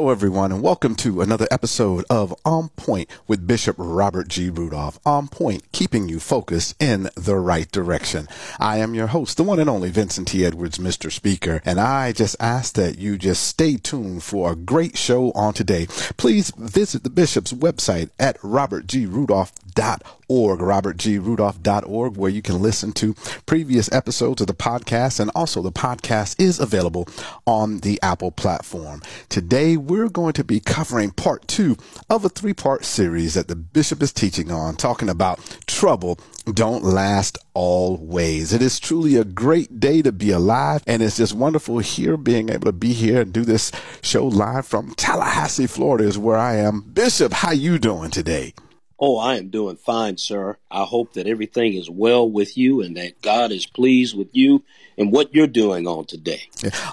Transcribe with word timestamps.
Hello, 0.00 0.10
everyone, 0.10 0.50
and 0.50 0.62
welcome 0.62 0.94
to 0.94 1.20
another 1.20 1.46
episode 1.50 2.06
of 2.08 2.34
On 2.46 2.70
Point 2.70 3.06
with 3.28 3.46
Bishop 3.46 3.76
Robert 3.78 4.28
G. 4.28 4.48
Rudolph. 4.48 4.98
On 5.04 5.28
Point, 5.28 5.70
keeping 5.72 6.08
you 6.08 6.18
focused 6.18 6.74
in 6.82 7.10
the 7.16 7.36
right 7.36 7.70
direction. 7.70 8.26
I 8.58 8.78
am 8.78 8.94
your 8.94 9.08
host, 9.08 9.36
the 9.36 9.42
one 9.42 9.58
and 9.58 9.68
only 9.68 9.90
Vincent 9.90 10.28
T. 10.28 10.42
Edwards, 10.42 10.78
Mr. 10.78 11.12
Speaker, 11.12 11.60
and 11.66 11.78
I 11.78 12.12
just 12.12 12.34
ask 12.40 12.76
that 12.76 12.96
you 12.96 13.18
just 13.18 13.42
stay 13.42 13.76
tuned 13.76 14.22
for 14.22 14.52
a 14.52 14.56
great 14.56 14.96
show 14.96 15.32
on 15.32 15.52
today. 15.52 15.86
Please 16.16 16.50
visit 16.56 17.02
the 17.04 17.10
Bishop's 17.10 17.52
website 17.52 18.08
at 18.18 18.38
robertgrudolph.org 18.38 20.19
org, 20.30 20.60
robertgrudolph.org, 20.60 22.16
where 22.16 22.30
you 22.30 22.40
can 22.40 22.62
listen 22.62 22.92
to 22.92 23.14
previous 23.44 23.92
episodes 23.92 24.40
of 24.40 24.46
the 24.46 24.54
podcast. 24.54 25.18
And 25.18 25.30
also 25.34 25.60
the 25.60 25.72
podcast 25.72 26.40
is 26.40 26.60
available 26.60 27.08
on 27.46 27.78
the 27.80 27.98
Apple 28.02 28.30
platform. 28.30 29.02
Today, 29.28 29.76
we're 29.76 30.08
going 30.08 30.32
to 30.34 30.44
be 30.44 30.60
covering 30.60 31.10
part 31.10 31.48
two 31.48 31.76
of 32.08 32.24
a 32.24 32.28
three 32.28 32.54
part 32.54 32.84
series 32.84 33.34
that 33.34 33.48
the 33.48 33.56
bishop 33.56 34.02
is 34.02 34.12
teaching 34.12 34.50
on, 34.50 34.76
talking 34.76 35.08
about 35.08 35.40
trouble 35.66 36.18
don't 36.52 36.84
last 36.84 37.38
always. 37.54 38.52
It 38.52 38.62
is 38.62 38.80
truly 38.80 39.16
a 39.16 39.24
great 39.24 39.80
day 39.80 40.02
to 40.02 40.12
be 40.12 40.30
alive. 40.30 40.82
And 40.86 41.02
it's 41.02 41.16
just 41.16 41.34
wonderful 41.34 41.78
here 41.78 42.16
being 42.16 42.48
able 42.48 42.66
to 42.66 42.72
be 42.72 42.92
here 42.92 43.20
and 43.20 43.32
do 43.32 43.44
this 43.44 43.72
show 44.02 44.26
live 44.26 44.66
from 44.66 44.94
Tallahassee, 44.94 45.66
Florida 45.66 46.04
is 46.04 46.18
where 46.18 46.38
I 46.38 46.56
am. 46.56 46.82
Bishop, 46.82 47.32
how 47.32 47.52
you 47.52 47.78
doing 47.78 48.10
today? 48.10 48.54
Oh, 49.02 49.16
I 49.16 49.36
am 49.36 49.48
doing 49.48 49.76
fine, 49.76 50.18
sir. 50.18 50.58
I 50.70 50.84
hope 50.84 51.14
that 51.14 51.26
everything 51.26 51.72
is 51.72 51.88
well 51.88 52.30
with 52.30 52.58
you 52.58 52.82
and 52.82 52.94
that 52.98 53.22
God 53.22 53.50
is 53.50 53.64
pleased 53.64 54.14
with 54.14 54.28
you 54.32 54.62
and 54.98 55.10
what 55.10 55.34
you're 55.34 55.46
doing 55.46 55.86
on 55.86 56.04
today. 56.04 56.42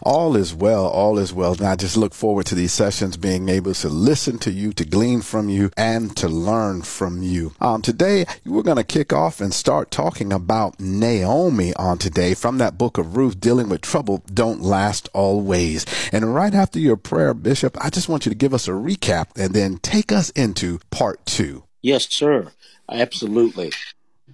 All 0.01 0.37
is 0.37 0.53
well. 0.53 0.87
All 0.87 1.19
is 1.19 1.33
well. 1.33 1.51
And 1.51 1.63
I 1.63 1.75
just 1.75 1.97
look 1.97 2.13
forward 2.13 2.45
to 2.45 2.55
these 2.55 2.71
sessions, 2.71 3.17
being 3.17 3.49
able 3.49 3.73
to 3.73 3.89
listen 3.89 4.37
to 4.39 4.51
you, 4.51 4.71
to 4.71 4.85
glean 4.85 5.21
from 5.21 5.49
you, 5.49 5.69
and 5.75 6.15
to 6.15 6.29
learn 6.29 6.83
from 6.83 7.21
you. 7.21 7.51
Um, 7.59 7.81
today, 7.81 8.25
we're 8.45 8.63
going 8.63 8.77
to 8.77 8.85
kick 8.85 9.11
off 9.11 9.41
and 9.41 9.53
start 9.53 9.91
talking 9.91 10.31
about 10.31 10.79
Naomi 10.79 11.73
on 11.73 11.97
today 11.97 12.33
from 12.33 12.57
that 12.59 12.77
book 12.77 12.97
of 12.97 13.17
Ruth, 13.17 13.41
dealing 13.41 13.67
with 13.67 13.81
trouble 13.81 14.23
don't 14.33 14.61
last 14.61 15.09
always. 15.13 15.85
And 16.13 16.33
right 16.33 16.53
after 16.53 16.79
your 16.79 16.95
prayer, 16.95 17.33
Bishop, 17.33 17.77
I 17.83 17.89
just 17.89 18.07
want 18.07 18.25
you 18.25 18.29
to 18.29 18.37
give 18.37 18.53
us 18.53 18.69
a 18.69 18.71
recap 18.71 19.27
and 19.35 19.53
then 19.53 19.79
take 19.79 20.13
us 20.13 20.29
into 20.29 20.79
part 20.89 21.25
two. 21.25 21.66
Yes, 21.87 22.09
sir. 22.09 22.51
Absolutely. 22.91 23.71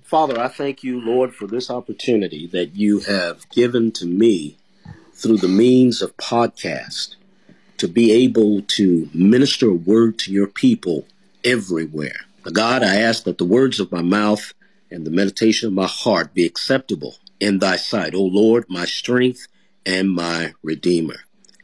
Father, 0.01 0.39
I 0.39 0.47
thank 0.47 0.83
you, 0.83 0.99
Lord, 0.99 1.35
for 1.35 1.45
this 1.45 1.69
opportunity 1.69 2.47
that 2.47 2.75
you 2.75 3.01
have 3.01 3.47
given 3.49 3.91
to 3.91 4.07
me 4.07 4.57
through 5.13 5.37
the 5.37 5.47
means 5.47 6.01
of 6.01 6.17
podcast 6.17 7.13
to 7.77 7.87
be 7.87 8.11
able 8.11 8.63
to 8.63 9.07
minister 9.13 9.69
a 9.69 9.75
word 9.75 10.17
to 10.17 10.31
your 10.31 10.47
people 10.47 11.05
everywhere. 11.45 12.21
God, 12.51 12.81
I 12.81 12.95
ask 12.95 13.23
that 13.25 13.37
the 13.37 13.45
words 13.45 13.79
of 13.79 13.91
my 13.91 14.01
mouth 14.01 14.55
and 14.89 15.05
the 15.05 15.11
meditation 15.11 15.67
of 15.67 15.73
my 15.75 15.85
heart 15.85 16.33
be 16.33 16.47
acceptable 16.47 17.17
in 17.39 17.59
thy 17.59 17.75
sight, 17.75 18.15
O 18.15 18.23
Lord, 18.23 18.65
my 18.67 18.85
strength 18.85 19.45
and 19.85 20.09
my 20.09 20.55
redeemer. 20.63 21.17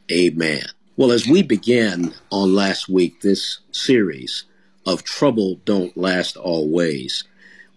Amen. 0.08 0.62
Well, 0.96 1.10
as 1.10 1.26
we 1.26 1.42
began 1.42 2.14
on 2.30 2.54
last 2.54 2.88
week, 2.88 3.22
this 3.22 3.58
series, 3.72 4.44
of 4.86 5.04
trouble 5.04 5.56
don't 5.64 5.96
last 5.96 6.36
always, 6.36 7.24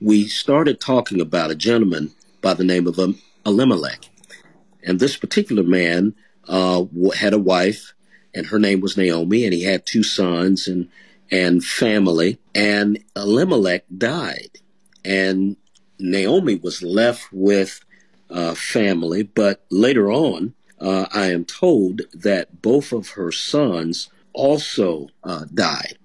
we 0.02 0.28
started 0.28 0.80
talking 0.80 1.22
about 1.22 1.52
a 1.52 1.56
gentleman 1.56 2.12
by 2.42 2.54
the 2.54 2.64
name 2.64 2.88
of 2.88 3.00
Elimelech. 3.46 4.10
And 4.84 5.00
this 5.00 5.16
particular 5.16 5.64
man 5.64 6.14
uh, 6.48 6.86
had 7.16 7.34
a 7.34 7.40
wife, 7.40 7.94
and 8.34 8.48
her 8.48 8.60
name 8.60 8.82
was 8.82 8.98
Naomi, 8.98 9.46
and 9.46 9.54
he 9.54 9.64
had 9.64 9.86
two 9.86 10.04
sons 10.04 10.68
and 10.68 10.90
and 11.32 11.64
family. 11.64 12.38
And 12.54 13.04
Elimelech 13.16 13.86
died, 13.98 14.60
and 15.06 15.56
Naomi 16.00 16.56
was 16.56 16.84
left 16.84 17.32
with 17.32 17.80
uh, 18.30 18.56
family. 18.56 19.24
But 19.24 19.64
later 19.70 20.12
on, 20.12 20.54
uh, 20.80 21.06
I 21.14 21.28
am 21.28 21.46
told 21.46 22.02
that 22.14 22.62
both 22.62 22.92
of 22.92 23.12
her 23.12 23.32
sons 23.32 24.10
also 24.34 25.08
uh, 25.24 25.46
died. 25.54 25.98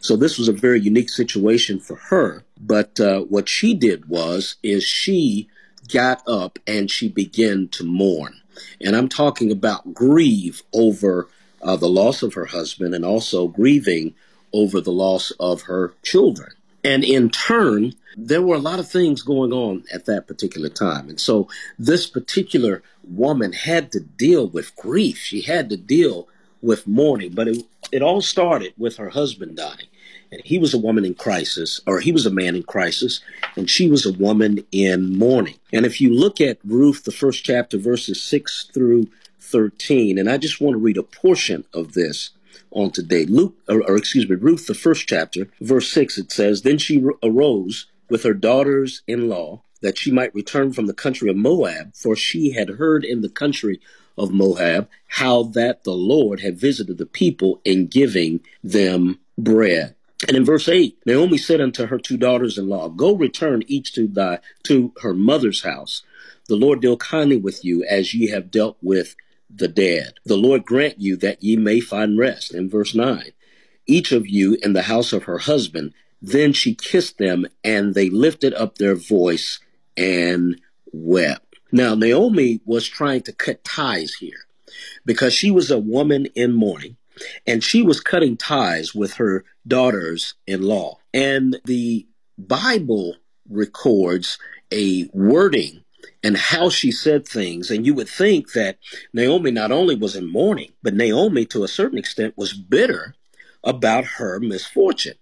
So 0.00 0.16
this 0.16 0.38
was 0.38 0.48
a 0.48 0.52
very 0.52 0.80
unique 0.80 1.10
situation 1.10 1.80
for 1.80 1.96
her. 1.96 2.44
But 2.60 2.98
uh, 3.00 3.20
what 3.22 3.48
she 3.48 3.74
did 3.74 4.08
was 4.08 4.56
is 4.62 4.84
she 4.84 5.48
got 5.92 6.22
up 6.28 6.58
and 6.66 6.90
she 6.90 7.08
began 7.08 7.68
to 7.68 7.84
mourn. 7.84 8.40
And 8.80 8.96
I'm 8.96 9.08
talking 9.08 9.50
about 9.50 9.94
grieve 9.94 10.62
over 10.72 11.28
uh, 11.62 11.76
the 11.76 11.88
loss 11.88 12.22
of 12.22 12.34
her 12.34 12.46
husband 12.46 12.94
and 12.94 13.04
also 13.04 13.48
grieving 13.48 14.14
over 14.52 14.80
the 14.80 14.92
loss 14.92 15.30
of 15.32 15.62
her 15.62 15.94
children. 16.02 16.52
And 16.84 17.04
in 17.04 17.30
turn, 17.30 17.94
there 18.16 18.42
were 18.42 18.56
a 18.56 18.60
lot 18.60 18.78
of 18.78 18.88
things 18.88 19.22
going 19.22 19.52
on 19.52 19.84
at 19.92 20.06
that 20.06 20.26
particular 20.26 20.68
time. 20.68 21.08
And 21.08 21.20
so 21.20 21.48
this 21.78 22.06
particular 22.06 22.82
woman 23.04 23.52
had 23.52 23.92
to 23.92 24.00
deal 24.00 24.46
with 24.48 24.74
grief. 24.76 25.18
She 25.18 25.42
had 25.42 25.68
to 25.70 25.76
deal 25.76 26.28
with 26.62 26.86
mourning, 26.86 27.32
but 27.32 27.48
it, 27.48 27.64
it 27.92 28.02
all 28.02 28.20
started 28.20 28.74
with 28.76 28.96
her 28.96 29.10
husband 29.10 29.56
dying. 29.56 29.86
And 30.30 30.42
he 30.44 30.58
was 30.58 30.74
a 30.74 30.78
woman 30.78 31.04
in 31.04 31.14
crisis, 31.14 31.80
or 31.86 32.00
he 32.00 32.12
was 32.12 32.26
a 32.26 32.30
man 32.30 32.54
in 32.54 32.62
crisis, 32.62 33.20
and 33.56 33.70
she 33.70 33.90
was 33.90 34.04
a 34.04 34.12
woman 34.12 34.64
in 34.70 35.16
mourning. 35.18 35.54
And 35.72 35.86
if 35.86 36.00
you 36.00 36.12
look 36.12 36.40
at 36.40 36.58
Ruth, 36.64 37.04
the 37.04 37.12
first 37.12 37.44
chapter, 37.44 37.78
verses 37.78 38.22
6 38.22 38.70
through 38.74 39.08
13, 39.40 40.18
and 40.18 40.28
I 40.28 40.36
just 40.36 40.60
want 40.60 40.74
to 40.74 40.78
read 40.78 40.98
a 40.98 41.02
portion 41.02 41.64
of 41.72 41.94
this 41.94 42.30
on 42.70 42.90
today. 42.90 43.24
Luke, 43.24 43.54
or, 43.68 43.82
or 43.82 43.96
excuse 43.96 44.28
me, 44.28 44.36
Ruth, 44.36 44.66
the 44.66 44.74
first 44.74 45.08
chapter, 45.08 45.48
verse 45.60 45.90
6, 45.90 46.18
it 46.18 46.32
says, 46.32 46.62
Then 46.62 46.78
she 46.78 47.02
arose 47.22 47.86
with 48.10 48.22
her 48.24 48.34
daughters 48.34 49.02
in 49.06 49.28
law 49.28 49.62
that 49.80 49.96
she 49.96 50.10
might 50.10 50.34
return 50.34 50.72
from 50.72 50.86
the 50.86 50.94
country 50.94 51.30
of 51.30 51.36
Moab, 51.36 51.94
for 51.94 52.16
she 52.16 52.52
had 52.52 52.70
heard 52.70 53.04
in 53.04 53.20
the 53.22 53.28
country 53.28 53.80
of 54.18 54.32
Moab 54.32 54.88
how 55.06 55.42
that 55.42 55.84
the 55.84 55.94
Lord 55.94 56.40
had 56.40 56.58
visited 56.58 56.98
the 56.98 57.06
people 57.06 57.60
in 57.64 57.86
giving 57.86 58.40
them 58.62 59.18
bread. 59.36 59.94
And 60.26 60.36
in 60.36 60.44
verse 60.44 60.68
8, 60.68 60.98
Naomi 61.06 61.38
said 61.38 61.60
unto 61.60 61.86
her 61.86 61.98
two 61.98 62.16
daughters 62.16 62.58
in 62.58 62.68
law, 62.68 62.88
Go 62.88 63.14
return 63.14 63.62
each 63.66 63.92
to 63.94 64.08
thy 64.08 64.40
to 64.64 64.92
her 65.02 65.14
mother's 65.14 65.62
house. 65.62 66.02
The 66.48 66.56
Lord 66.56 66.80
deal 66.80 66.96
kindly 66.96 67.36
with 67.36 67.64
you 67.64 67.84
as 67.84 68.14
ye 68.14 68.28
have 68.28 68.50
dealt 68.50 68.78
with 68.82 69.14
the 69.48 69.68
dead. 69.68 70.14
The 70.24 70.36
Lord 70.36 70.64
grant 70.64 71.00
you 71.00 71.16
that 71.18 71.42
ye 71.42 71.56
may 71.56 71.80
find 71.80 72.18
rest. 72.18 72.52
In 72.52 72.68
verse 72.68 72.94
9, 72.94 73.30
each 73.86 74.12
of 74.12 74.28
you 74.28 74.58
in 74.62 74.72
the 74.72 74.82
house 74.82 75.12
of 75.12 75.24
her 75.24 75.38
husband. 75.38 75.94
Then 76.20 76.52
she 76.52 76.74
kissed 76.74 77.18
them, 77.18 77.46
and 77.62 77.94
they 77.94 78.10
lifted 78.10 78.52
up 78.54 78.76
their 78.76 78.96
voice 78.96 79.60
and 79.96 80.60
wept. 80.92 81.47
Now, 81.70 81.94
Naomi 81.94 82.60
was 82.64 82.86
trying 82.86 83.22
to 83.22 83.32
cut 83.32 83.64
ties 83.64 84.14
here 84.14 84.46
because 85.04 85.34
she 85.34 85.50
was 85.50 85.70
a 85.70 85.78
woman 85.78 86.26
in 86.34 86.52
mourning 86.54 86.96
and 87.46 87.62
she 87.62 87.82
was 87.82 88.00
cutting 88.00 88.36
ties 88.36 88.94
with 88.94 89.14
her 89.14 89.44
daughters 89.66 90.34
in 90.46 90.62
law. 90.62 90.98
And 91.12 91.60
the 91.64 92.06
Bible 92.38 93.16
records 93.48 94.38
a 94.72 95.08
wording 95.12 95.84
and 96.22 96.36
how 96.36 96.68
she 96.70 96.90
said 96.90 97.26
things. 97.26 97.70
And 97.70 97.86
you 97.86 97.94
would 97.94 98.08
think 98.08 98.52
that 98.52 98.78
Naomi 99.12 99.50
not 99.50 99.72
only 99.72 99.94
was 99.94 100.16
in 100.16 100.30
mourning, 100.30 100.72
but 100.82 100.94
Naomi, 100.94 101.44
to 101.46 101.64
a 101.64 101.68
certain 101.68 101.98
extent, 101.98 102.34
was 102.36 102.52
bitter 102.52 103.14
about 103.64 104.04
her 104.04 104.40
misfortune. 104.40 105.16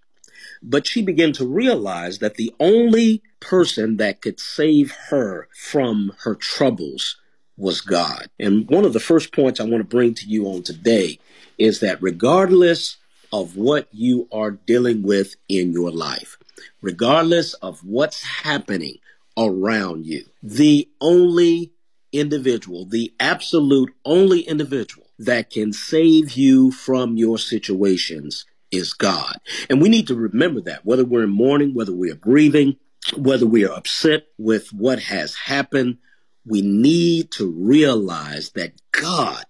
But 0.61 0.87
she 0.87 1.01
began 1.01 1.33
to 1.33 1.45
realize 1.45 2.19
that 2.19 2.35
the 2.35 2.53
only 2.59 3.21
person 3.39 3.97
that 3.97 4.21
could 4.21 4.39
save 4.39 4.91
her 5.09 5.47
from 5.53 6.13
her 6.23 6.35
troubles 6.35 7.17
was 7.57 7.81
God. 7.81 8.29
And 8.39 8.69
one 8.69 8.85
of 8.85 8.93
the 8.93 8.99
first 8.99 9.33
points 9.33 9.59
I 9.59 9.63
want 9.63 9.79
to 9.79 9.83
bring 9.83 10.13
to 10.15 10.27
you 10.27 10.45
on 10.45 10.63
today 10.63 11.19
is 11.57 11.79
that 11.79 12.01
regardless 12.01 12.97
of 13.33 13.57
what 13.57 13.87
you 13.91 14.27
are 14.31 14.51
dealing 14.51 15.03
with 15.03 15.35
in 15.49 15.71
your 15.71 15.91
life, 15.91 16.37
regardless 16.81 17.53
of 17.55 17.83
what's 17.83 18.23
happening 18.23 18.97
around 19.37 20.05
you, 20.05 20.25
the 20.41 20.87
only 21.01 21.71
individual, 22.11 22.85
the 22.85 23.13
absolute 23.19 23.93
only 24.05 24.41
individual 24.41 25.07
that 25.19 25.49
can 25.49 25.73
save 25.73 26.31
you 26.31 26.71
from 26.71 27.17
your 27.17 27.37
situations 27.37 28.45
is 28.71 28.93
God. 28.93 29.39
And 29.69 29.81
we 29.81 29.89
need 29.89 30.07
to 30.07 30.15
remember 30.15 30.61
that 30.61 30.85
whether 30.85 31.05
we're 31.05 31.23
in 31.23 31.29
mourning, 31.29 31.73
whether 31.73 31.93
we 31.93 32.11
are 32.11 32.15
grieving, 32.15 32.77
whether 33.15 33.45
we 33.45 33.65
are 33.65 33.73
upset 33.73 34.27
with 34.37 34.73
what 34.73 34.99
has 34.99 35.35
happened, 35.35 35.97
we 36.45 36.61
need 36.61 37.31
to 37.31 37.51
realize 37.51 38.51
that 38.51 38.73
God 38.91 39.45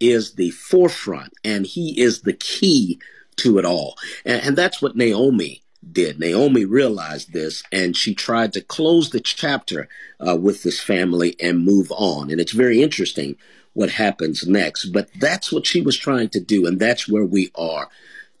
is 0.00 0.34
the 0.34 0.50
forefront 0.50 1.32
and 1.44 1.66
he 1.66 2.00
is 2.00 2.22
the 2.22 2.32
key 2.32 3.00
to 3.36 3.58
it 3.58 3.64
all. 3.64 3.96
And, 4.24 4.42
and, 4.42 4.56
that's 4.56 4.82
what 4.82 4.96
Naomi 4.96 5.62
did. 5.90 6.18
Naomi 6.18 6.64
realized 6.64 7.32
this 7.32 7.62
and 7.72 7.96
she 7.96 8.14
tried 8.14 8.52
to 8.52 8.60
close 8.60 9.10
the 9.10 9.20
chapter 9.20 9.88
uh, 10.26 10.36
with 10.36 10.62
this 10.62 10.80
family 10.80 11.36
and 11.40 11.64
move 11.64 11.90
on. 11.92 12.30
And 12.30 12.40
it's 12.40 12.52
very 12.52 12.82
interesting 12.82 13.36
what 13.72 13.90
happens 13.90 14.46
next. 14.46 14.86
But 14.86 15.08
that's 15.18 15.50
what 15.50 15.66
she 15.66 15.80
was 15.80 15.96
trying 15.96 16.28
to 16.30 16.40
do, 16.40 16.66
and 16.66 16.78
that's 16.78 17.08
where 17.08 17.24
we 17.24 17.50
are 17.54 17.88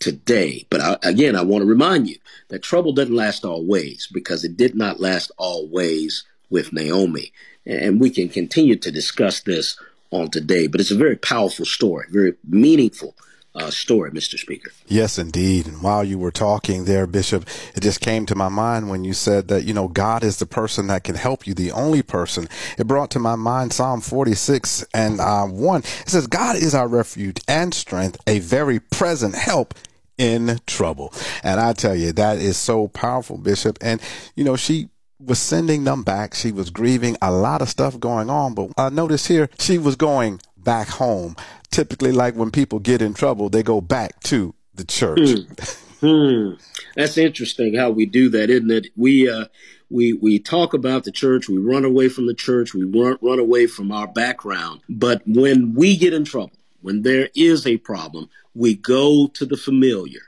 today. 0.02 0.66
But 0.68 0.80
I, 0.80 0.96
again, 1.04 1.36
I 1.36 1.42
want 1.42 1.62
to 1.62 1.66
remind 1.66 2.08
you 2.08 2.16
that 2.48 2.62
trouble 2.62 2.92
doesn't 2.92 3.14
last 3.14 3.44
always 3.44 4.08
because 4.12 4.44
it 4.44 4.56
did 4.56 4.74
not 4.74 5.00
last 5.00 5.30
always 5.38 6.24
with 6.50 6.72
Naomi. 6.72 7.32
And 7.64 8.00
we 8.00 8.10
can 8.10 8.28
continue 8.28 8.76
to 8.76 8.90
discuss 8.90 9.40
this 9.40 9.78
on 10.10 10.28
today, 10.28 10.66
but 10.66 10.80
it's 10.80 10.90
a 10.90 10.96
very 10.96 11.16
powerful 11.16 11.64
story, 11.64 12.06
very 12.10 12.34
meaningful 12.46 13.14
uh, 13.54 13.70
story, 13.70 14.10
Mr. 14.10 14.38
Speaker. 14.38 14.70
Yes, 14.88 15.18
indeed. 15.18 15.66
And 15.66 15.82
while 15.82 16.02
you 16.02 16.18
were 16.18 16.32
talking 16.32 16.84
there, 16.84 17.06
Bishop, 17.06 17.46
it 17.74 17.80
just 17.80 18.00
came 18.00 18.26
to 18.26 18.34
my 18.34 18.48
mind 18.48 18.90
when 18.90 19.04
you 19.04 19.12
said 19.12 19.48
that, 19.48 19.64
you 19.64 19.72
know, 19.72 19.88
God 19.88 20.24
is 20.24 20.38
the 20.38 20.46
person 20.46 20.88
that 20.88 21.04
can 21.04 21.14
help 21.14 21.46
you, 21.46 21.54
the 21.54 21.70
only 21.70 22.02
person. 22.02 22.48
It 22.76 22.86
brought 22.86 23.10
to 23.12 23.18
my 23.18 23.36
mind 23.36 23.72
Psalm 23.72 24.00
46 24.00 24.84
and 24.92 25.20
uh, 25.20 25.44
1. 25.44 25.80
It 25.80 26.08
says, 26.08 26.26
God 26.26 26.56
is 26.56 26.74
our 26.74 26.88
refuge 26.88 27.38
and 27.46 27.72
strength, 27.72 28.18
a 28.26 28.38
very 28.40 28.80
present 28.80 29.34
help 29.34 29.74
in 30.18 30.58
trouble. 30.66 31.12
And 31.42 31.60
I 31.60 31.72
tell 31.72 31.94
you, 31.94 32.12
that 32.12 32.38
is 32.38 32.56
so 32.56 32.88
powerful, 32.88 33.38
Bishop. 33.38 33.78
And, 33.80 34.00
you 34.36 34.44
know, 34.44 34.56
she 34.56 34.88
was 35.18 35.38
sending 35.38 35.84
them 35.84 36.02
back. 36.02 36.34
She 36.34 36.52
was 36.52 36.70
grieving 36.70 37.16
a 37.22 37.30
lot 37.30 37.62
of 37.62 37.68
stuff 37.68 37.98
going 37.98 38.30
on. 38.30 38.54
But 38.54 38.70
I 38.76 38.88
noticed 38.88 39.28
here, 39.28 39.48
she 39.58 39.78
was 39.78 39.96
going 39.96 40.40
back 40.56 40.88
home 40.88 41.36
typically 41.72 42.12
like 42.12 42.36
when 42.36 42.52
people 42.52 42.78
get 42.78 43.02
in 43.02 43.14
trouble, 43.14 43.48
they 43.48 43.64
go 43.64 43.80
back 43.80 44.20
to 44.20 44.54
the 44.74 44.84
church. 44.84 45.30
Hmm. 46.00 46.06
hmm. 46.06 46.54
That's 46.94 47.18
interesting 47.18 47.74
how 47.74 47.90
we 47.90 48.06
do 48.06 48.28
that, 48.28 48.50
isn't 48.50 48.70
it? 48.70 48.88
We 48.94 49.28
uh, 49.28 49.46
we 49.90 50.12
we 50.12 50.38
talk 50.38 50.74
about 50.74 51.04
the 51.04 51.10
church, 51.10 51.48
we 51.48 51.58
run 51.58 51.84
away 51.84 52.08
from 52.08 52.26
the 52.26 52.34
church, 52.34 52.74
we 52.74 52.84
run 52.84 53.18
run 53.20 53.40
away 53.40 53.66
from 53.66 53.90
our 53.90 54.06
background. 54.06 54.82
But 54.88 55.22
when 55.26 55.74
we 55.74 55.96
get 55.96 56.12
in 56.12 56.24
trouble, 56.24 56.52
when 56.82 57.02
there 57.02 57.30
is 57.34 57.66
a 57.66 57.78
problem, 57.78 58.28
we 58.54 58.74
go 58.74 59.28
to 59.28 59.46
the 59.46 59.56
familiar. 59.56 60.22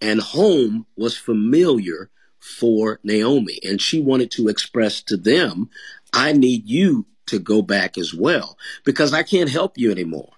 And 0.00 0.20
home 0.20 0.86
was 0.96 1.16
familiar 1.16 2.10
for 2.38 3.00
Naomi, 3.02 3.58
and 3.62 3.80
she 3.80 4.00
wanted 4.00 4.30
to 4.32 4.48
express 4.48 5.02
to 5.02 5.16
them, 5.16 5.70
I 6.12 6.32
need 6.32 6.68
you 6.68 7.06
to 7.26 7.38
go 7.38 7.62
back 7.62 7.96
as 7.96 8.12
well 8.12 8.58
because 8.84 9.12
I 9.12 9.22
can't 9.22 9.50
help 9.50 9.78
you 9.78 9.90
anymore. 9.90 10.32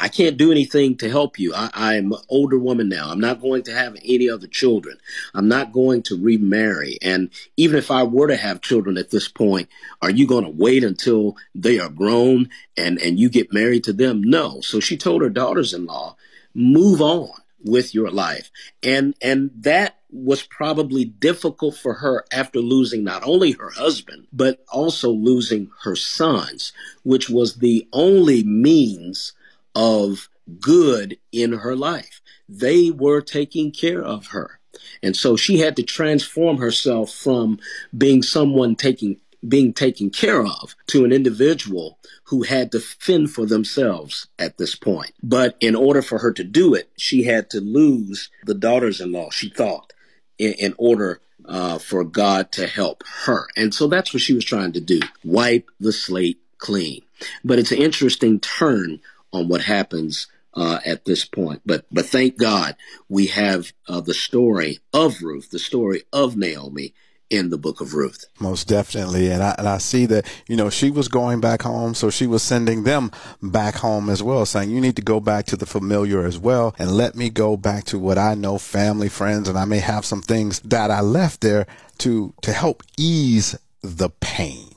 I 0.00 0.08
can't 0.08 0.36
do 0.36 0.50
anything 0.50 0.96
to 0.98 1.08
help 1.08 1.38
you. 1.38 1.54
I, 1.54 1.94
am 1.94 2.12
an 2.12 2.18
older 2.28 2.58
woman 2.58 2.88
now. 2.88 3.10
I'm 3.10 3.20
not 3.20 3.40
going 3.40 3.62
to 3.64 3.74
have 3.74 3.96
any 4.04 4.28
other 4.28 4.46
children. 4.46 4.98
I'm 5.34 5.48
not 5.48 5.72
going 5.72 6.02
to 6.04 6.22
remarry. 6.22 6.98
And 7.00 7.30
even 7.56 7.78
if 7.78 7.90
I 7.90 8.02
were 8.02 8.28
to 8.28 8.36
have 8.36 8.60
children 8.60 8.98
at 8.98 9.10
this 9.10 9.28
point, 9.28 9.68
are 10.02 10.10
you 10.10 10.26
going 10.26 10.44
to 10.44 10.50
wait 10.50 10.84
until 10.84 11.36
they 11.54 11.78
are 11.78 11.88
grown 11.88 12.50
and, 12.76 12.98
and 12.98 13.18
you 13.18 13.30
get 13.30 13.52
married 13.52 13.84
to 13.84 13.92
them? 13.92 14.22
No. 14.22 14.60
So 14.60 14.80
she 14.80 14.96
told 14.96 15.22
her 15.22 15.30
daughters 15.30 15.72
in 15.72 15.86
law, 15.86 16.16
move 16.54 17.00
on 17.00 17.30
with 17.64 17.94
your 17.94 18.10
life. 18.10 18.50
And, 18.82 19.14
and 19.22 19.50
that 19.56 19.96
was 20.10 20.42
probably 20.42 21.04
difficult 21.04 21.76
for 21.76 21.94
her 21.94 22.24
after 22.32 22.60
losing 22.60 23.04
not 23.04 23.22
only 23.24 23.52
her 23.52 23.70
husband, 23.70 24.26
but 24.32 24.64
also 24.70 25.10
losing 25.10 25.70
her 25.82 25.96
sons, 25.96 26.72
which 27.02 27.28
was 27.28 27.56
the 27.56 27.86
only 27.92 28.42
means 28.42 29.32
of 29.74 30.28
good 30.60 31.18
in 31.32 31.52
her 31.52 31.76
life. 31.76 32.20
They 32.48 32.90
were 32.90 33.20
taking 33.20 33.70
care 33.70 34.02
of 34.02 34.28
her. 34.28 34.58
And 35.02 35.16
so 35.16 35.36
she 35.36 35.58
had 35.58 35.76
to 35.76 35.82
transform 35.82 36.58
herself 36.58 37.10
from 37.10 37.58
being 37.96 38.22
someone 38.22 38.76
taking 38.76 39.20
being 39.46 39.72
taken 39.72 40.10
care 40.10 40.42
of 40.42 40.74
to 40.88 41.04
an 41.04 41.12
individual 41.12 41.96
who 42.24 42.42
had 42.42 42.72
to 42.72 42.80
fend 42.80 43.30
for 43.30 43.46
themselves 43.46 44.26
at 44.36 44.58
this 44.58 44.74
point. 44.74 45.12
But 45.22 45.56
in 45.60 45.76
order 45.76 46.02
for 46.02 46.18
her 46.18 46.32
to 46.32 46.42
do 46.42 46.74
it, 46.74 46.90
she 46.96 47.22
had 47.22 47.48
to 47.50 47.60
lose 47.60 48.30
the 48.44 48.54
daughters 48.54 49.00
in 49.00 49.12
law, 49.12 49.30
she 49.30 49.48
thought, 49.48 49.92
in, 50.38 50.54
in 50.54 50.74
order 50.76 51.20
uh, 51.44 51.78
for 51.78 52.02
God 52.02 52.50
to 52.52 52.66
help 52.66 53.04
her. 53.24 53.46
And 53.56 53.72
so 53.72 53.86
that's 53.86 54.12
what 54.12 54.22
she 54.22 54.34
was 54.34 54.44
trying 54.44 54.72
to 54.72 54.80
do 54.80 55.00
wipe 55.24 55.70
the 55.78 55.92
slate 55.92 56.40
clean. 56.58 57.02
But 57.44 57.58
it's 57.60 57.72
an 57.72 57.78
interesting 57.78 58.40
turn 58.40 59.00
on 59.32 59.48
what 59.48 59.62
happens 59.62 60.26
uh, 60.54 60.80
at 60.84 61.04
this 61.04 61.24
point. 61.24 61.62
But 61.64 61.86
but 61.92 62.06
thank 62.06 62.38
God 62.38 62.76
we 63.08 63.26
have 63.26 63.72
uh, 63.86 64.00
the 64.00 64.14
story 64.14 64.80
of 64.92 65.22
Ruth, 65.22 65.50
the 65.50 65.58
story 65.58 66.02
of 66.12 66.36
Naomi 66.36 66.94
in 67.30 67.50
the 67.50 67.58
book 67.58 67.80
of 67.80 67.94
Ruth. 67.94 68.24
Most 68.40 68.68
definitely. 68.68 69.30
And 69.30 69.42
I, 69.42 69.54
and 69.58 69.68
I 69.68 69.78
see 69.78 70.06
that, 70.06 70.26
you 70.46 70.56
know, 70.56 70.70
she 70.70 70.90
was 70.90 71.08
going 71.08 71.40
back 71.40 71.62
home. 71.62 71.94
So 71.94 72.10
she 72.10 72.26
was 72.26 72.42
sending 72.42 72.84
them 72.84 73.10
back 73.42 73.76
home 73.76 74.08
as 74.08 74.22
well, 74.22 74.46
saying, 74.46 74.70
you 74.70 74.80
need 74.80 74.96
to 74.96 75.02
go 75.02 75.20
back 75.20 75.46
to 75.46 75.56
the 75.56 75.66
familiar 75.66 76.24
as 76.24 76.38
well. 76.38 76.74
And 76.78 76.92
let 76.92 77.14
me 77.14 77.28
go 77.30 77.56
back 77.56 77.84
to 77.86 77.98
what 77.98 78.18
I 78.18 78.34
know, 78.34 78.58
family, 78.58 79.08
friends, 79.08 79.48
and 79.48 79.58
I 79.58 79.64
may 79.64 79.78
have 79.80 80.04
some 80.04 80.22
things 80.22 80.60
that 80.60 80.90
I 80.90 81.00
left 81.00 81.40
there 81.40 81.66
to, 81.98 82.32
to 82.42 82.52
help 82.52 82.82
ease 82.96 83.58
the 83.82 84.10
pain. 84.20 84.67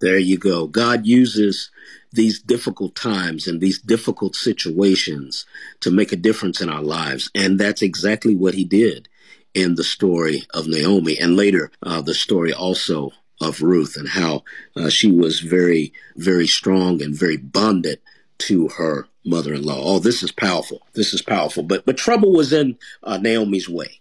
There 0.00 0.18
you 0.18 0.38
go. 0.38 0.66
God 0.66 1.06
uses 1.06 1.70
these 2.12 2.40
difficult 2.40 2.94
times 2.94 3.46
and 3.46 3.60
these 3.60 3.78
difficult 3.78 4.36
situations 4.36 5.46
to 5.80 5.90
make 5.90 6.12
a 6.12 6.16
difference 6.16 6.60
in 6.60 6.68
our 6.68 6.82
lives. 6.82 7.30
And 7.34 7.58
that's 7.58 7.82
exactly 7.82 8.34
what 8.34 8.54
he 8.54 8.64
did 8.64 9.08
in 9.54 9.74
the 9.74 9.84
story 9.84 10.44
of 10.52 10.66
Naomi 10.66 11.18
and 11.18 11.36
later 11.36 11.70
uh, 11.82 12.02
the 12.02 12.14
story 12.14 12.52
also 12.52 13.12
of 13.40 13.62
Ruth 13.62 13.96
and 13.96 14.08
how 14.08 14.44
uh, 14.76 14.88
she 14.88 15.10
was 15.10 15.40
very, 15.40 15.92
very 16.16 16.46
strong 16.46 17.02
and 17.02 17.14
very 17.14 17.36
bonded 17.36 18.00
to 18.38 18.68
her 18.68 19.08
mother-in-law. 19.24 19.80
Oh, 19.82 19.98
this 19.98 20.22
is 20.22 20.30
powerful. 20.30 20.82
This 20.94 21.12
is 21.12 21.22
powerful. 21.22 21.62
But, 21.62 21.84
but 21.86 21.96
trouble 21.96 22.32
was 22.32 22.52
in 22.52 22.78
uh, 23.02 23.18
Naomi's 23.18 23.68
way. 23.68 24.00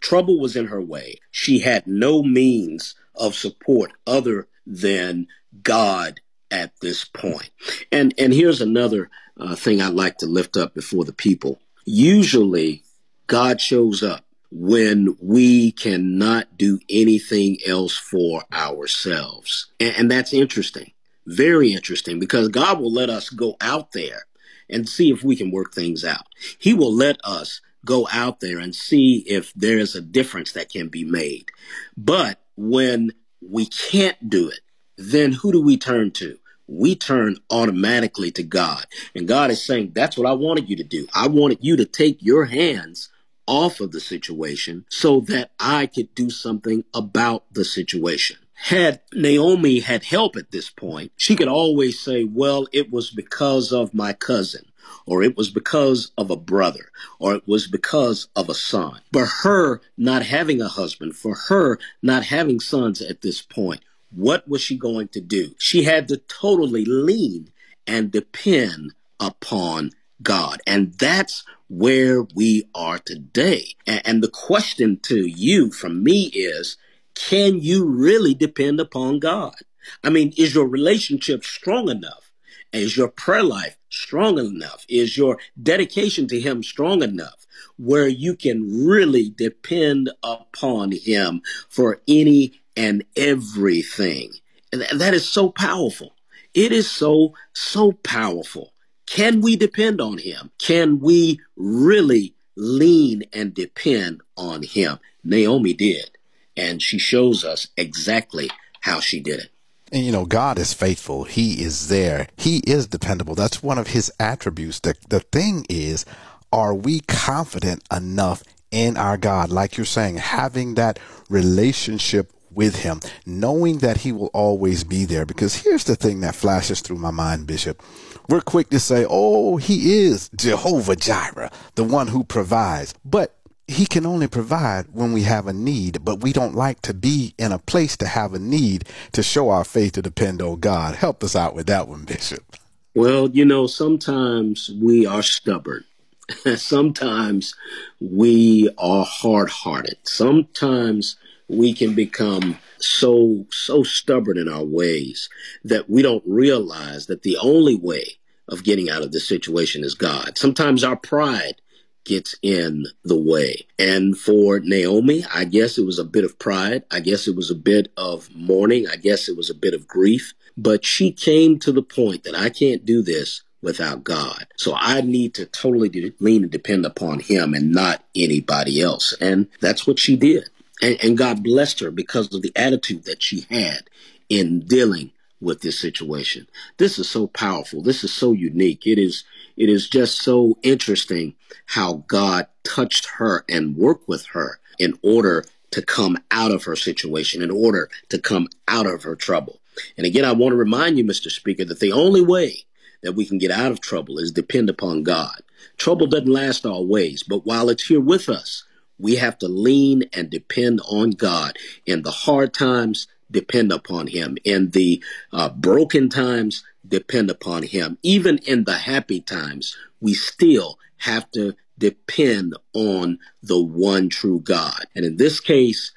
Trouble 0.00 0.40
was 0.40 0.56
in 0.56 0.66
her 0.66 0.80
way. 0.82 1.16
She 1.30 1.60
had 1.60 1.86
no 1.86 2.22
means 2.22 2.94
of 3.14 3.34
support 3.34 3.92
other 4.06 4.48
than 4.66 5.26
God 5.62 6.20
at 6.50 6.72
this 6.80 7.04
point. 7.04 7.50
And 7.90 8.14
and 8.18 8.32
here's 8.32 8.60
another 8.60 9.10
uh, 9.38 9.54
thing 9.54 9.80
I'd 9.80 9.94
like 9.94 10.18
to 10.18 10.26
lift 10.26 10.56
up 10.56 10.74
before 10.74 11.04
the 11.04 11.12
people. 11.12 11.58
Usually, 11.84 12.82
God 13.26 13.60
shows 13.60 14.02
up 14.02 14.24
when 14.50 15.16
we 15.20 15.72
cannot 15.72 16.56
do 16.56 16.78
anything 16.88 17.58
else 17.66 17.96
for 17.96 18.44
ourselves, 18.52 19.66
and, 19.80 19.96
and 19.96 20.10
that's 20.10 20.32
interesting, 20.32 20.92
very 21.26 21.72
interesting, 21.72 22.20
because 22.20 22.48
God 22.48 22.78
will 22.78 22.92
let 22.92 23.10
us 23.10 23.30
go 23.30 23.56
out 23.60 23.92
there 23.92 24.26
and 24.70 24.88
see 24.88 25.10
if 25.10 25.22
we 25.24 25.36
can 25.36 25.50
work 25.50 25.74
things 25.74 26.04
out. 26.04 26.26
He 26.58 26.72
will 26.72 26.94
let 26.94 27.18
us 27.24 27.60
go 27.84 28.08
out 28.12 28.40
there 28.40 28.58
and 28.58 28.74
see 28.74 29.24
if 29.26 29.52
there's 29.54 29.94
a 29.94 30.00
difference 30.00 30.52
that 30.52 30.70
can 30.70 30.88
be 30.88 31.04
made. 31.04 31.50
But 31.96 32.38
when 32.56 33.12
we 33.50 33.66
can't 33.66 34.28
do 34.28 34.48
it, 34.48 34.60
then 34.96 35.32
who 35.32 35.52
do 35.52 35.62
we 35.62 35.76
turn 35.76 36.10
to? 36.12 36.38
We 36.66 36.94
turn 36.96 37.36
automatically 37.50 38.30
to 38.32 38.42
God. 38.42 38.86
And 39.14 39.28
God 39.28 39.50
is 39.50 39.64
saying, 39.64 39.92
that's 39.94 40.16
what 40.16 40.26
I 40.26 40.32
wanted 40.32 40.68
you 40.68 40.76
to 40.76 40.84
do. 40.84 41.06
I 41.14 41.28
wanted 41.28 41.58
you 41.60 41.76
to 41.76 41.84
take 41.84 42.22
your 42.22 42.46
hands 42.46 43.10
off 43.46 43.80
of 43.80 43.92
the 43.92 44.00
situation 44.00 44.86
so 44.88 45.20
that 45.20 45.50
I 45.60 45.86
could 45.86 46.14
do 46.14 46.30
something 46.30 46.84
about 46.94 47.44
the 47.52 47.64
situation. 47.64 48.38
Had 48.54 49.02
Naomi 49.12 49.80
had 49.80 50.04
help 50.04 50.36
at 50.36 50.50
this 50.50 50.70
point, 50.70 51.12
she 51.16 51.36
could 51.36 51.48
always 51.48 52.00
say, 52.00 52.24
well, 52.24 52.66
it 52.72 52.90
was 52.90 53.10
because 53.10 53.72
of 53.72 53.92
my 53.92 54.14
cousin 54.14 54.64
or 55.06 55.22
it 55.22 55.36
was 55.36 55.50
because 55.50 56.12
of 56.16 56.30
a 56.30 56.36
brother, 56.36 56.90
or 57.18 57.34
it 57.34 57.46
was 57.46 57.66
because 57.66 58.28
of 58.34 58.48
a 58.48 58.54
son. 58.54 59.00
For 59.12 59.26
her 59.26 59.80
not 59.96 60.24
having 60.24 60.60
a 60.60 60.68
husband, 60.68 61.16
for 61.16 61.34
her 61.48 61.78
not 62.02 62.24
having 62.24 62.60
sons 62.60 63.00
at 63.00 63.22
this 63.22 63.42
point, 63.42 63.82
what 64.10 64.48
was 64.48 64.62
she 64.62 64.76
going 64.76 65.08
to 65.08 65.20
do? 65.20 65.54
She 65.58 65.84
had 65.84 66.08
to 66.08 66.16
totally 66.16 66.84
lean 66.84 67.50
and 67.86 68.10
depend 68.10 68.94
upon 69.20 69.90
God. 70.22 70.60
And 70.66 70.94
that's 70.94 71.44
where 71.68 72.22
we 72.22 72.68
are 72.74 72.98
today. 72.98 73.74
And, 73.86 74.22
the 74.22 74.28
question 74.28 74.98
to 75.02 75.26
you 75.26 75.70
from 75.70 76.02
me 76.02 76.24
is, 76.32 76.76
can 77.14 77.60
you 77.60 77.84
really 77.84 78.34
depend 78.34 78.80
upon 78.80 79.18
God? 79.18 79.54
I 80.02 80.10
mean, 80.10 80.32
is 80.36 80.54
your 80.54 80.66
relationship 80.66 81.44
strong 81.44 81.88
enough? 81.88 82.30
Is 82.72 82.96
your 82.96 83.08
prayer 83.08 83.42
life 83.42 83.76
strong 83.94 84.38
enough? 84.38 84.84
Is 84.88 85.16
your 85.16 85.38
dedication 85.60 86.28
to 86.28 86.40
Him 86.40 86.62
strong 86.62 87.02
enough 87.02 87.46
where 87.76 88.08
you 88.08 88.36
can 88.36 88.86
really 88.86 89.32
depend 89.36 90.10
upon 90.22 90.92
Him 90.92 91.42
for 91.68 92.00
any 92.06 92.60
and 92.76 93.04
everything. 93.16 94.32
And 94.72 94.82
that 95.00 95.14
is 95.14 95.28
so 95.28 95.50
powerful. 95.50 96.14
It 96.52 96.72
is 96.72 96.90
so, 96.90 97.34
so 97.52 97.92
powerful. 97.92 98.72
Can 99.06 99.40
we 99.40 99.56
depend 99.56 100.00
on 100.00 100.18
him? 100.18 100.50
Can 100.58 101.00
we 101.00 101.40
really 101.56 102.34
lean 102.56 103.24
and 103.32 103.54
depend 103.54 104.22
on 104.36 104.62
him? 104.62 104.98
Naomi 105.22 105.74
did. 105.74 106.10
And 106.56 106.80
she 106.80 106.98
shows 106.98 107.44
us 107.44 107.68
exactly 107.76 108.50
how 108.80 109.00
she 109.00 109.20
did 109.20 109.40
it. 109.40 109.50
And 109.94 110.04
you 110.04 110.10
know, 110.10 110.26
God 110.26 110.58
is 110.58 110.74
faithful. 110.74 111.22
He 111.22 111.62
is 111.62 111.86
there. 111.86 112.26
He 112.36 112.58
is 112.66 112.88
dependable. 112.88 113.36
That's 113.36 113.62
one 113.62 113.78
of 113.78 113.86
his 113.86 114.12
attributes. 114.18 114.80
The, 114.80 114.96
the 115.08 115.20
thing 115.20 115.66
is, 115.70 116.04
are 116.52 116.74
we 116.74 116.98
confident 117.06 117.84
enough 117.92 118.42
in 118.72 118.96
our 118.96 119.16
God? 119.16 119.50
Like 119.50 119.76
you're 119.76 119.86
saying, 119.86 120.16
having 120.16 120.74
that 120.74 120.98
relationship 121.30 122.32
with 122.50 122.82
him, 122.82 122.98
knowing 123.24 123.78
that 123.78 123.98
he 123.98 124.10
will 124.10 124.30
always 124.34 124.82
be 124.82 125.04
there. 125.04 125.24
Because 125.24 125.62
here's 125.62 125.84
the 125.84 125.94
thing 125.94 126.22
that 126.22 126.34
flashes 126.34 126.80
through 126.80 126.96
my 126.98 127.12
mind, 127.12 127.46
Bishop. 127.46 127.80
We're 128.28 128.40
quick 128.40 128.70
to 128.70 128.80
say, 128.80 129.06
oh, 129.08 129.58
he 129.58 130.02
is 130.02 130.28
Jehovah 130.34 130.96
Jireh, 130.96 131.52
the 131.76 131.84
one 131.84 132.08
who 132.08 132.24
provides. 132.24 132.94
But 133.04 133.36
he 133.66 133.86
can 133.86 134.04
only 134.04 134.28
provide 134.28 134.86
when 134.92 135.12
we 135.12 135.22
have 135.22 135.46
a 135.46 135.52
need, 135.52 136.04
but 136.04 136.20
we 136.20 136.32
don't 136.32 136.54
like 136.54 136.82
to 136.82 136.92
be 136.92 137.34
in 137.38 137.52
a 137.52 137.58
place 137.58 137.96
to 137.96 138.06
have 138.06 138.34
a 138.34 138.38
need 138.38 138.84
to 139.12 139.22
show 139.22 139.48
our 139.50 139.64
faith 139.64 139.92
to 139.92 140.02
depend 140.02 140.42
on 140.42 140.60
God. 140.60 140.96
Help 140.96 141.24
us 141.24 141.34
out 141.34 141.54
with 141.54 141.66
that 141.66 141.88
one, 141.88 142.04
Bishop. 142.04 142.56
Well, 142.94 143.30
you 143.30 143.44
know, 143.44 143.66
sometimes 143.66 144.70
we 144.80 145.06
are 145.06 145.22
stubborn. 145.22 145.84
sometimes 146.56 147.54
we 148.00 148.68
are 148.78 149.04
hard 149.04 149.50
hearted. 149.50 149.96
Sometimes 150.04 151.16
we 151.48 151.72
can 151.74 151.94
become 151.94 152.58
so, 152.78 153.46
so 153.50 153.82
stubborn 153.82 154.38
in 154.38 154.48
our 154.48 154.64
ways 154.64 155.28
that 155.64 155.88
we 155.88 156.02
don't 156.02 156.22
realize 156.26 157.06
that 157.06 157.22
the 157.22 157.36
only 157.38 157.74
way 157.74 158.04
of 158.48 158.64
getting 158.64 158.90
out 158.90 159.02
of 159.02 159.12
this 159.12 159.26
situation 159.26 159.82
is 159.84 159.94
God. 159.94 160.36
Sometimes 160.36 160.84
our 160.84 160.96
pride 160.96 161.56
gets 162.04 162.34
in 162.42 162.86
the 163.02 163.16
way. 163.16 163.66
And 163.78 164.16
for 164.16 164.60
Naomi, 164.60 165.24
I 165.32 165.44
guess 165.44 165.78
it 165.78 165.86
was 165.86 165.98
a 165.98 166.04
bit 166.04 166.24
of 166.24 166.38
pride. 166.38 166.84
I 166.90 167.00
guess 167.00 167.26
it 167.26 167.36
was 167.36 167.50
a 167.50 167.54
bit 167.54 167.92
of 167.96 168.28
mourning. 168.34 168.86
I 168.88 168.96
guess 168.96 169.28
it 169.28 169.36
was 169.36 169.50
a 169.50 169.54
bit 169.54 169.74
of 169.74 169.88
grief. 169.88 170.34
But 170.56 170.84
she 170.84 171.10
came 171.10 171.58
to 171.60 171.72
the 171.72 171.82
point 171.82 172.24
that 172.24 172.36
I 172.36 172.50
can't 172.50 172.84
do 172.84 173.02
this 173.02 173.42
without 173.62 174.04
God. 174.04 174.46
So 174.56 174.74
I 174.76 175.00
need 175.00 175.34
to 175.34 175.46
totally 175.46 176.14
lean 176.20 176.42
and 176.42 176.52
depend 176.52 176.86
upon 176.86 177.20
Him 177.20 177.54
and 177.54 177.72
not 177.72 178.04
anybody 178.14 178.80
else. 178.80 179.14
And 179.20 179.48
that's 179.60 179.86
what 179.86 179.98
she 179.98 180.16
did. 180.16 180.48
And, 180.82 181.02
and 181.02 181.18
God 181.18 181.42
blessed 181.42 181.80
her 181.80 181.90
because 181.90 182.32
of 182.32 182.42
the 182.42 182.52
attitude 182.54 183.04
that 183.04 183.22
she 183.22 183.46
had 183.50 183.88
in 184.28 184.60
dealing 184.60 185.12
with 185.40 185.60
this 185.60 185.78
situation. 185.78 186.46
This 186.78 186.98
is 186.98 187.08
so 187.08 187.26
powerful. 187.26 187.82
This 187.82 188.04
is 188.04 188.12
so 188.12 188.32
unique. 188.32 188.86
It 188.86 188.98
is 188.98 189.24
it 189.56 189.68
is 189.68 189.88
just 189.88 190.20
so 190.22 190.58
interesting 190.62 191.34
how 191.66 192.04
God 192.06 192.46
touched 192.64 193.06
her 193.18 193.44
and 193.48 193.76
worked 193.76 194.08
with 194.08 194.26
her 194.26 194.60
in 194.78 194.98
order 195.02 195.44
to 195.70 195.82
come 195.82 196.18
out 196.30 196.52
of 196.52 196.64
her 196.64 196.76
situation, 196.76 197.42
in 197.42 197.50
order 197.50 197.88
to 198.08 198.18
come 198.18 198.48
out 198.68 198.86
of 198.86 199.02
her 199.02 199.16
trouble. 199.16 199.60
And 199.96 200.06
again, 200.06 200.24
I 200.24 200.32
want 200.32 200.52
to 200.52 200.56
remind 200.56 200.98
you, 200.98 201.04
Mr. 201.04 201.30
Speaker, 201.30 201.64
that 201.64 201.80
the 201.80 201.92
only 201.92 202.22
way 202.22 202.64
that 203.02 203.12
we 203.12 203.26
can 203.26 203.38
get 203.38 203.50
out 203.50 203.72
of 203.72 203.80
trouble 203.80 204.18
is 204.18 204.30
depend 204.30 204.70
upon 204.70 205.02
God. 205.02 205.42
Trouble 205.76 206.06
doesn't 206.06 206.28
last 206.28 206.64
always, 206.64 207.22
but 207.22 207.44
while 207.44 207.68
it's 207.68 207.86
here 207.86 208.00
with 208.00 208.28
us, 208.28 208.64
we 208.98 209.16
have 209.16 209.38
to 209.38 209.48
lean 209.48 210.04
and 210.12 210.30
depend 210.30 210.80
on 210.88 211.10
God 211.10 211.56
in 211.86 212.02
the 212.02 212.10
hard 212.10 212.54
times 212.54 213.08
depend 213.30 213.72
upon 213.72 214.06
him. 214.06 214.36
In 214.44 214.70
the 214.70 215.02
uh, 215.32 215.48
broken 215.50 216.08
times, 216.08 216.64
depend 216.86 217.30
upon 217.30 217.62
him. 217.62 217.98
Even 218.02 218.38
in 218.38 218.64
the 218.64 218.78
happy 218.78 219.20
times, 219.20 219.76
we 220.00 220.14
still 220.14 220.78
have 220.98 221.30
to 221.32 221.54
depend 221.78 222.54
on 222.72 223.18
the 223.42 223.62
one 223.62 224.08
true 224.08 224.40
God. 224.40 224.86
And 224.94 225.04
in 225.04 225.16
this 225.16 225.40
case, 225.40 225.92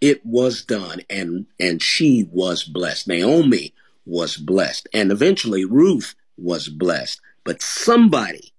it 0.00 0.24
was 0.24 0.64
done 0.64 1.02
and, 1.08 1.46
and 1.58 1.82
she 1.82 2.28
was 2.32 2.64
blessed. 2.64 3.08
Naomi 3.08 3.74
was 4.06 4.36
blessed 4.36 4.88
and 4.92 5.12
eventually 5.12 5.64
Ruth 5.64 6.14
was 6.36 6.68
blessed, 6.68 7.20
but 7.44 7.62
somebody 7.62 8.52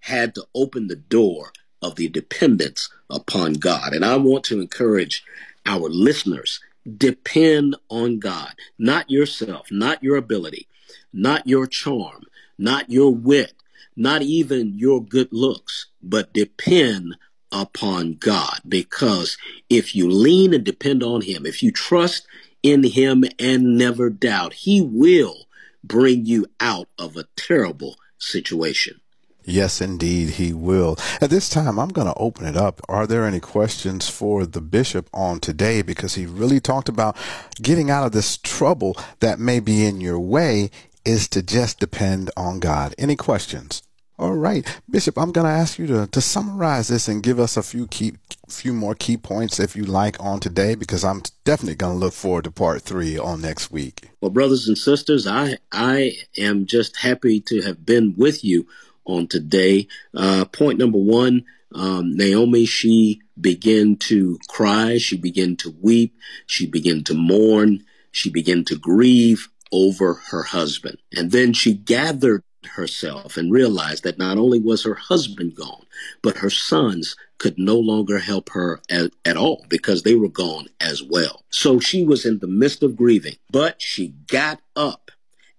had 0.00 0.34
to 0.34 0.46
open 0.54 0.88
the 0.88 0.96
door 0.96 1.52
of 1.82 1.96
the 1.96 2.08
dependence 2.08 2.88
upon 3.10 3.54
God. 3.54 3.92
And 3.92 4.04
I 4.04 4.16
want 4.16 4.44
to 4.44 4.60
encourage 4.60 5.22
our 5.66 5.88
listeners 5.88 6.60
depend 6.96 7.76
on 7.90 8.18
God, 8.18 8.54
not 8.78 9.10
yourself, 9.10 9.66
not 9.70 10.02
your 10.02 10.16
ability, 10.16 10.68
not 11.16 11.46
your 11.46 11.66
charm, 11.66 12.22
not 12.58 12.90
your 12.90 13.12
wit, 13.12 13.54
not 13.96 14.22
even 14.22 14.78
your 14.78 15.02
good 15.02 15.28
looks, 15.32 15.86
but 16.02 16.32
depend 16.32 17.16
upon 17.50 18.14
God. 18.14 18.60
Because 18.68 19.38
if 19.70 19.96
you 19.96 20.10
lean 20.10 20.52
and 20.52 20.62
depend 20.62 21.02
on 21.02 21.22
Him, 21.22 21.46
if 21.46 21.62
you 21.62 21.72
trust 21.72 22.26
in 22.62 22.84
Him 22.84 23.24
and 23.38 23.78
never 23.78 24.10
doubt, 24.10 24.52
He 24.52 24.82
will 24.82 25.46
bring 25.82 26.26
you 26.26 26.46
out 26.60 26.88
of 26.98 27.16
a 27.16 27.24
terrible 27.36 27.96
situation. 28.18 29.00
Yes, 29.48 29.80
indeed, 29.80 30.30
he 30.30 30.52
will. 30.52 30.98
At 31.20 31.30
this 31.30 31.48
time, 31.48 31.78
I'm 31.78 31.90
going 31.90 32.08
to 32.08 32.18
open 32.18 32.46
it 32.46 32.56
up. 32.56 32.80
Are 32.88 33.06
there 33.06 33.24
any 33.24 33.38
questions 33.38 34.08
for 34.08 34.44
the 34.44 34.60
bishop 34.60 35.08
on 35.14 35.38
today? 35.38 35.82
Because 35.82 36.16
he 36.16 36.26
really 36.26 36.58
talked 36.58 36.88
about 36.88 37.16
getting 37.62 37.88
out 37.88 38.04
of 38.04 38.10
this 38.10 38.38
trouble 38.38 38.96
that 39.20 39.38
may 39.38 39.60
be 39.60 39.84
in 39.84 40.00
your 40.00 40.18
way 40.18 40.72
is 41.06 41.28
to 41.28 41.42
just 41.42 41.78
depend 41.78 42.30
on 42.36 42.58
God. 42.58 42.94
Any 42.98 43.16
questions? 43.16 43.82
All 44.18 44.32
right, 44.32 44.66
Bishop, 44.90 45.18
I'm 45.18 45.30
going 45.30 45.46
to 45.46 45.52
ask 45.52 45.78
you 45.78 45.86
to, 45.88 46.06
to 46.06 46.20
summarize 46.22 46.88
this 46.88 47.06
and 47.06 47.22
give 47.22 47.38
us 47.38 47.56
a 47.58 47.62
few 47.62 47.86
key, 47.86 48.14
few 48.48 48.72
more 48.72 48.94
key 48.94 49.18
points 49.18 49.60
if 49.60 49.76
you 49.76 49.84
like 49.84 50.16
on 50.18 50.40
today, 50.40 50.74
because 50.74 51.04
I'm 51.04 51.22
definitely 51.44 51.74
going 51.74 51.94
to 51.94 51.98
look 51.98 52.14
forward 52.14 52.44
to 52.44 52.50
part 52.50 52.80
three 52.80 53.18
on 53.18 53.42
next 53.42 53.70
week. 53.70 54.08
Well, 54.22 54.30
brothers 54.30 54.68
and 54.68 54.78
sisters, 54.78 55.26
I, 55.26 55.58
I 55.70 56.12
am 56.38 56.64
just 56.64 56.96
happy 56.96 57.40
to 57.42 57.60
have 57.60 57.84
been 57.84 58.14
with 58.16 58.42
you 58.42 58.66
on 59.04 59.26
today. 59.26 59.86
Uh, 60.16 60.46
point 60.46 60.78
number 60.78 60.98
one, 60.98 61.44
um, 61.74 62.16
Naomi, 62.16 62.64
she 62.64 63.20
began 63.38 63.96
to 63.96 64.38
cry. 64.48 64.96
She 64.96 65.18
began 65.18 65.56
to 65.56 65.74
weep. 65.82 66.16
She 66.46 66.66
began 66.66 67.04
to 67.04 67.14
mourn. 67.14 67.84
She 68.12 68.30
began 68.30 68.64
to 68.64 68.78
grieve 68.78 69.50
over 69.72 70.14
her 70.30 70.44
husband. 70.44 70.98
And 71.16 71.30
then 71.30 71.52
she 71.52 71.74
gathered 71.74 72.42
herself 72.66 73.36
and 73.36 73.52
realized 73.52 74.04
that 74.04 74.18
not 74.18 74.38
only 74.38 74.58
was 74.58 74.84
her 74.84 74.94
husband 74.94 75.54
gone, 75.54 75.86
but 76.22 76.38
her 76.38 76.50
sons 76.50 77.16
could 77.38 77.58
no 77.58 77.78
longer 77.78 78.18
help 78.18 78.50
her 78.50 78.80
at, 78.90 79.12
at, 79.24 79.36
all 79.36 79.64
because 79.68 80.02
they 80.02 80.14
were 80.14 80.28
gone 80.28 80.66
as 80.80 81.02
well. 81.02 81.42
So 81.50 81.78
she 81.78 82.04
was 82.04 82.24
in 82.24 82.38
the 82.38 82.46
midst 82.46 82.82
of 82.82 82.96
grieving, 82.96 83.36
but 83.50 83.80
she 83.80 84.08
got 84.26 84.60
up 84.74 85.10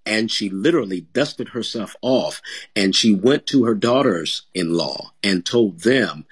and 0.06 0.32
she 0.32 0.50
literally 0.50 1.02
dusted 1.02 1.50
herself 1.50 1.96
off 2.02 2.42
and 2.76 2.96
she 2.96 3.14
went 3.14 3.46
to 3.48 3.66
her 3.66 3.76
daughters 3.76 4.44
in 4.54 4.74
law 4.74 5.12
and 5.24 5.46
told 5.46 5.82
them, 5.82 6.26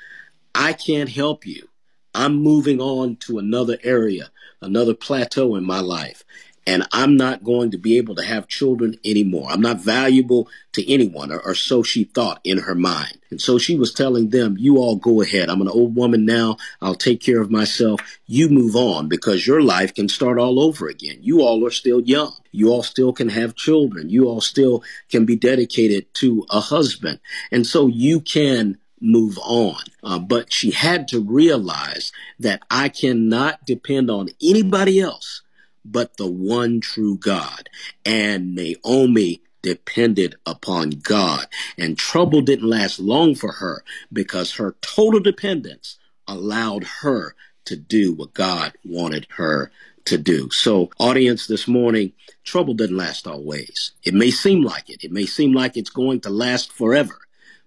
I 0.54 0.74
can't 0.74 1.10
help 1.10 1.46
you. 1.46 1.68
I'm 2.14 2.36
moving 2.36 2.80
on 2.80 3.18
to 3.18 3.38
another 3.38 3.78
area, 3.84 4.32
another 4.62 4.94
plateau 4.94 5.56
in 5.56 5.66
my 5.66 5.82
life 5.82 6.24
and 6.68 6.88
I'm 6.92 7.16
not 7.16 7.44
going 7.44 7.72
to 7.72 7.78
be 7.78 7.98
able 7.98 8.16
to 8.16 8.24
have 8.24 8.48
children 8.48 8.98
anymore. 9.06 9.48
I'm 9.50 9.62
not 9.62 9.82
valuable 9.82 10.50
to 10.74 10.92
anyone, 10.92 11.32
or, 11.32 11.40
or, 11.40 11.54
so 11.54 11.84
she 11.84 12.06
thought 12.06 12.42
in 12.44 12.58
her 12.60 12.76
mind. 12.76 13.20
And 13.30 13.40
so 13.40 13.58
she 13.58 13.76
was 13.76 13.94
telling 13.94 14.30
them, 14.30 14.56
You 14.58 14.78
all 14.78 14.96
go 14.96 15.22
ahead. 15.22 15.50
I'm 15.50 15.62
an 15.62 15.70
old 15.70 15.96
woman 15.96 16.26
now. 16.26 16.58
I'll 16.82 16.96
take 16.96 17.22
care 17.22 17.40
of 17.40 17.52
myself. 17.52 18.00
You 18.26 18.50
move 18.50 18.76
on 18.76 19.08
because 19.08 19.46
your 19.46 19.62
life 19.62 19.94
can 19.94 20.10
start 20.10 20.40
all 20.40 20.60
over 20.60 20.88
again. 20.88 21.20
You 21.22 21.42
all 21.42 21.66
are 21.66 21.72
still 21.72 22.02
young. 22.02 22.34
You 22.52 22.70
all 22.70 22.84
still 22.84 23.14
can 23.14 23.30
have 23.30 23.56
children. 23.56 24.10
You 24.10 24.28
all 24.28 24.42
still 24.42 24.84
can 25.10 25.26
be 25.26 25.36
dedicated 25.36 26.14
to 26.16 26.46
a 26.50 26.60
husband. 26.60 27.20
And 27.52 27.68
so 27.68 27.88
you 27.88 28.22
can 28.22 28.78
move 29.00 29.38
on. 29.44 29.84
Uh, 30.04 30.20
but 30.20 30.52
she 30.52 30.72
had 30.72 31.08
to 31.10 31.22
realize 31.22 32.12
that 32.40 32.64
I 32.72 32.90
cannot 32.90 33.66
depend 33.66 34.10
on 34.10 34.30
anybody 34.42 35.00
else 35.00 35.42
but 35.86 36.18
the 36.18 36.30
one 36.30 36.82
true 36.82 37.18
God. 37.18 37.70
And 38.04 38.56
Naomi 38.56 39.42
depended 39.62 40.36
upon 40.46 40.90
God. 40.92 41.48
And 41.78 41.98
trouble 41.98 42.42
didn't 42.42 42.70
last 42.70 43.00
long 43.00 43.36
for 43.36 43.54
her 43.54 43.84
because 44.12 44.54
her 44.56 44.76
total 44.82 45.20
dependence 45.20 45.98
allowed 46.28 46.84
her 47.02 47.36
to 47.66 47.76
do 47.76 48.14
what 48.14 48.34
God 48.34 48.74
wanted 48.84 49.28
her 49.38 49.72
to 50.06 50.18
do. 50.18 50.50
So, 50.52 50.92
audience, 51.00 51.48
this 51.48 51.68
morning, 51.68 52.14
trouble 52.44 52.76
doesn't 52.76 52.96
last 52.96 53.26
always. 53.26 53.92
It 54.04 54.14
may 54.14 54.30
seem 54.30 54.62
like 54.62 54.90
it. 54.90 55.04
It 55.04 55.12
may 55.12 55.26
seem 55.26 55.54
like 55.54 55.76
it's 55.76 55.90
going 55.90 56.22
to 56.22 56.30
last 56.30 56.72
forever, 56.72 57.22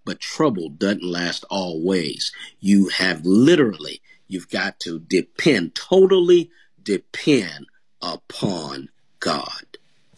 but 0.05 0.21
trouble 0.21 0.69
doesn't 0.69 1.03
last 1.03 1.45
always. 1.51 2.33
You 2.61 2.89
have 2.91 3.27
literally, 3.27 4.01
you've 4.29 4.49
got 4.49 4.79
to 4.81 5.01
depend, 5.01 5.75
totally 5.75 6.51
depend 6.81 7.67
upon 8.03 8.89
God. 9.21 9.65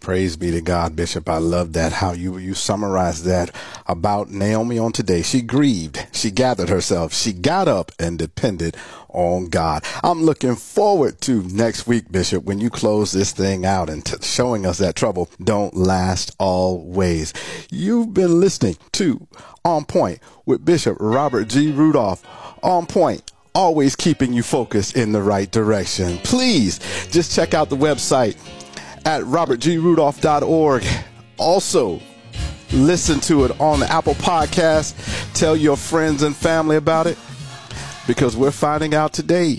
Praise 0.00 0.34
be 0.34 0.50
to 0.50 0.62
God, 0.62 0.96
Bishop. 0.96 1.28
I 1.28 1.37
love 1.37 1.75
that 1.75 1.92
how 1.92 2.12
you 2.12 2.38
you 2.38 2.54
summarized 2.54 3.26
that 3.26 3.54
about 3.87 4.30
Naomi 4.30 4.78
on 4.78 4.92
today. 4.92 5.20
She 5.20 5.42
grieved, 5.42 6.06
she 6.10 6.30
gathered 6.30 6.70
herself, 6.70 7.12
she 7.12 7.34
got 7.34 7.68
up 7.68 7.92
and 7.99 8.18
depended 8.18 8.78
on 9.10 9.50
God. 9.50 9.84
I'm 10.02 10.22
looking 10.22 10.56
forward 10.56 11.20
to 11.22 11.42
next 11.42 11.87
week, 11.87 12.10
Bishop, 12.10 12.44
when 12.44 12.60
you 12.60 12.70
close 12.70 13.12
this 13.12 13.32
thing 13.32 13.66
out 13.66 13.90
and 13.90 14.02
t- 14.02 14.16
showing 14.22 14.64
us 14.64 14.78
that 14.78 14.96
trouble 14.96 15.28
don't 15.44 15.76
last 15.76 16.34
always. 16.38 17.34
You've 17.70 18.14
been 18.14 18.40
listening 18.40 18.78
to 18.92 19.26
On 19.66 19.84
Point 19.84 20.20
with 20.46 20.64
Bishop 20.64 20.96
Robert 20.99 21.49
G. 21.49 21.72
Rudolph. 21.72 22.25
On 22.62 22.87
Point 22.87 23.22
always 23.54 23.97
keeping 23.97 24.33
you 24.33 24.42
focused 24.42 24.97
in 24.97 25.12
the 25.12 25.23
right 25.23 25.50
direction. 25.50 26.19
Please 26.19 26.78
just 27.11 27.35
check 27.35 27.54
out 27.54 27.71
the 27.71 27.76
website 27.76 28.37
at 29.04 29.23
robertgrudolph.org. 29.23 30.85
Also, 31.38 32.00
listen 32.73 33.21
to 33.21 33.45
it 33.45 33.61
on 33.61 33.80
the 33.80 33.90
Apple 33.90 34.14
Podcast. 34.14 34.95
Tell 35.35 35.57
your 35.57 35.76
friends 35.76 36.23
and 36.23 36.37
family 36.37 36.76
about 36.76 37.07
it 37.07 37.19
because 38.07 38.37
we're 38.37 38.50
finding 38.50 38.95
out 38.95 39.12
today. 39.12 39.59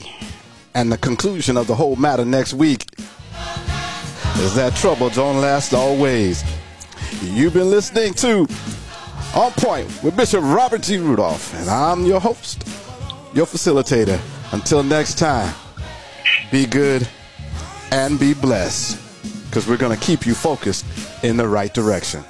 And 0.74 0.91
the 0.91 0.98
conclusion 0.98 1.57
of 1.57 1.67
the 1.67 1.75
whole 1.75 1.95
matter 1.95 2.24
next 2.24 2.53
week 2.53 2.86
is 4.38 4.55
that 4.55 4.74
trouble 4.75 5.10
don't 5.10 5.41
last 5.41 5.74
always. 5.74 6.43
You've 7.21 7.53
been 7.53 7.69
listening 7.69 8.13
to 8.15 8.48
On 9.36 9.51
Point 9.51 9.88
with 10.03 10.15
Bishop 10.15 10.41
Robert 10.43 10.81
G. 10.81 10.98
Rudolph, 10.98 11.53
and 11.60 11.69
I'm 11.69 12.05
your 12.05 12.19
host, 12.19 12.63
your 13.33 13.45
facilitator. 13.45 14.19
Until 14.53 14.83
next 14.83 15.17
time, 15.17 15.53
be 16.51 16.65
good 16.65 17.07
and 17.91 18.19
be 18.19 18.33
blessed 18.33 19.00
because 19.45 19.67
we're 19.67 19.77
going 19.77 19.97
to 19.97 20.05
keep 20.05 20.25
you 20.25 20.33
focused 20.33 20.85
in 21.23 21.38
the 21.38 21.47
right 21.47 21.73
direction. 21.73 22.23